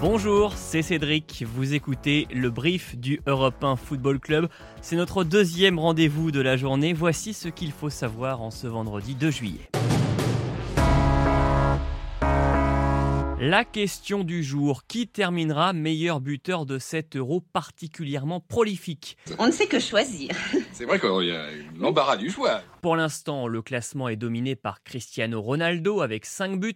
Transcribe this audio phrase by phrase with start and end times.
[0.00, 1.44] Bonjour, c'est Cédric.
[1.44, 4.48] Vous écoutez le brief du Europe 1 Football Club.
[4.80, 6.92] C'est notre deuxième rendez-vous de la journée.
[6.92, 9.68] Voici ce qu'il faut savoir en ce vendredi 2 juillet.
[13.40, 19.16] La question du jour, qui terminera meilleur buteur de cet euro particulièrement prolifique?
[19.38, 20.30] On ne sait que choisir.
[20.72, 21.46] C'est vrai qu'il y a
[21.78, 22.62] l'embarras du choix.
[22.82, 26.74] Pour l'instant, le classement est dominé par Cristiano Ronaldo avec 5 buts,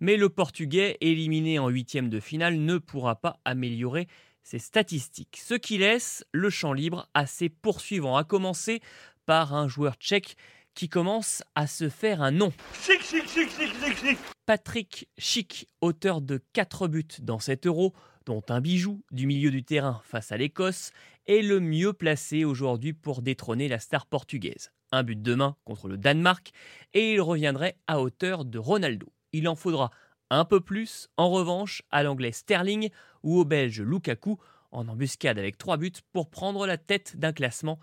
[0.00, 4.06] mais le Portugais, éliminé en huitième de finale, ne pourra pas améliorer
[4.42, 5.40] ses statistiques.
[5.42, 8.82] Ce qui laisse le champ libre à ses poursuivants, à commencer
[9.24, 10.36] par un joueur tchèque
[10.74, 12.52] qui commence à se faire un nom.
[12.74, 14.18] Chic, chic, chic, chic, chic, chic.
[14.46, 17.94] Patrick Schick, auteur de 4 buts dans cet euro,
[18.26, 20.92] dont un bijou du milieu du terrain face à l'Écosse,
[21.26, 24.72] est le mieux placé aujourd'hui pour détrôner la star portugaise.
[24.90, 26.52] Un but de main contre le Danemark
[26.92, 29.12] et il reviendrait à hauteur de Ronaldo.
[29.32, 29.90] Il en faudra
[30.30, 32.90] un peu plus, en revanche, à l'anglais Sterling
[33.22, 34.38] ou au belge Lukaku,
[34.70, 37.78] en embuscade avec 3 buts pour prendre la tête d'un classement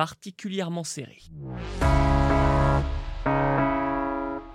[0.00, 1.18] particulièrement serré.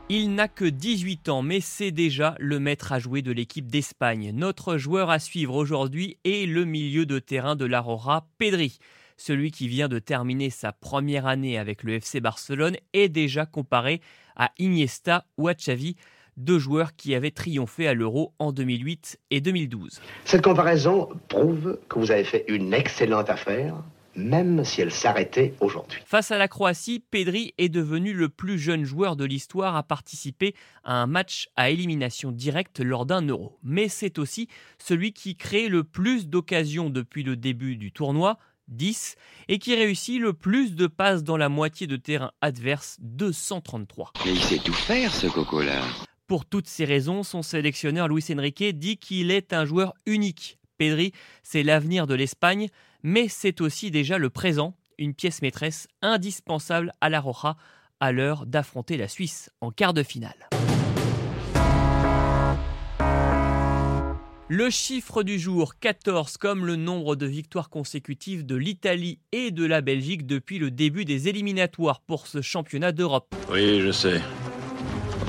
[0.10, 4.32] Il n'a que 18 ans, mais c'est déjà le maître à jouer de l'équipe d'Espagne.
[4.34, 8.80] Notre joueur à suivre aujourd'hui est le milieu de terrain de l'Aurora, Pedri.
[9.18, 14.02] Celui qui vient de terminer sa première année avec le FC Barcelone est déjà comparé
[14.36, 15.96] à Iniesta ou à Xavi,
[16.38, 20.02] deux joueurs qui avaient triomphé à l'Euro en 2008 et 2012.
[20.26, 23.76] Cette comparaison prouve que vous avez fait une excellente affaire
[24.16, 26.02] même si elle s'arrêtait aujourd'hui.
[26.06, 30.56] Face à la Croatie, Pedri est devenu le plus jeune joueur de l'histoire à participer
[30.84, 33.58] à un match à élimination directe lors d'un euro.
[33.64, 39.16] Mais c'est aussi celui qui crée le plus d'occasions depuis le début du tournoi, 10,
[39.48, 44.14] et qui réussit le plus de passes dans la moitié de terrain adverse, 233.
[44.26, 45.82] Mais il sait tout faire ce coco-là.
[46.28, 50.58] Pour toutes ces raisons, son sélectionneur Luis Enrique dit qu'il est un joueur unique.
[50.78, 51.12] Pedri,
[51.44, 52.70] c'est l'avenir de l'Espagne,
[53.04, 57.56] mais c'est aussi déjà le présent, une pièce maîtresse indispensable à la Roja
[58.00, 60.50] à l'heure d'affronter la Suisse en quart de finale.
[64.48, 69.66] Le chiffre du jour 14 comme le nombre de victoires consécutives de l'Italie et de
[69.66, 73.34] la Belgique depuis le début des éliminatoires pour ce championnat d'Europe.
[73.50, 74.22] Oui, je sais.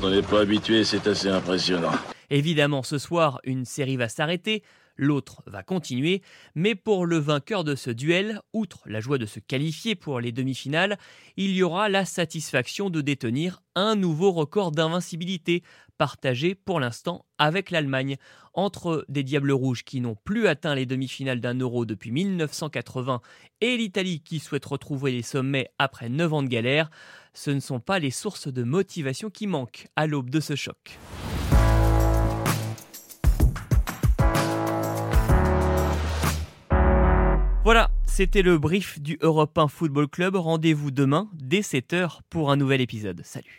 [0.01, 1.93] Quand on n'est pas habitué, c'est assez impressionnant.
[2.29, 4.63] Évidemment, ce soir, une série va s'arrêter
[4.97, 6.23] l'autre va continuer,
[6.55, 10.33] mais pour le vainqueur de ce duel, outre la joie de se qualifier pour les
[10.33, 10.99] demi-finales,
[11.37, 15.63] il y aura la satisfaction de détenir un nouveau record d'invincibilité,
[15.99, 18.17] partagé pour l'instant avec l'Allemagne.
[18.55, 23.21] Entre des Diables Rouges qui n'ont plus atteint les demi-finales d'un euro depuis 1980
[23.61, 26.91] et l'Italie qui souhaite retrouver les sommets après 9 ans de galère,
[27.35, 30.99] ce ne sont pas les sources de motivation qui manquent à l'aube de ce choc.
[38.17, 40.37] C'était le brief du Europe 1 Football Club.
[40.37, 43.21] Rendez-vous demain dès 7h pour un nouvel épisode.
[43.23, 43.53] Salut